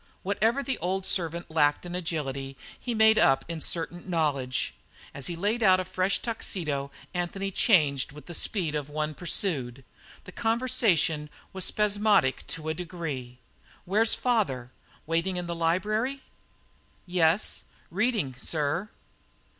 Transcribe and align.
Whatever 0.23 0.63
the 0.63 0.79
old 0.79 1.05
servant 1.05 1.51
lacked 1.51 1.85
in 1.85 1.93
agility 1.93 2.57
he 2.79 2.95
made 2.95 3.19
up 3.19 3.45
in 3.47 3.61
certain 3.61 4.09
knowledge; 4.09 4.73
as 5.13 5.27
he 5.27 5.35
laid 5.35 5.61
out 5.61 5.79
a 5.79 5.85
fresh 5.85 6.17
tuxedo, 6.23 6.89
Anthony 7.13 7.51
changed 7.51 8.11
with 8.11 8.25
the 8.25 8.33
speed 8.33 8.73
of 8.73 8.89
one 8.89 9.13
pursued. 9.13 9.83
The 10.23 10.31
conversation 10.31 11.29
was 11.53 11.65
spasmodic 11.65 12.47
to 12.47 12.67
a 12.67 12.73
degree. 12.73 13.37
"Where's 13.85 14.15
father? 14.15 14.71
Waiting 15.05 15.37
in 15.37 15.45
the 15.45 15.53
library?" 15.53 16.23
"Yes. 17.05 17.65
Reading, 17.91 18.33
sir." 18.39 18.89